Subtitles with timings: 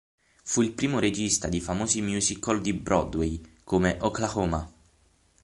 [0.43, 4.67] Fu il primo regista di famosi musical di Broadway come "Oklahoma!